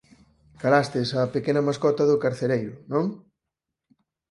[0.61, 3.05] Calastes á pequena mascota do carcereiro, non?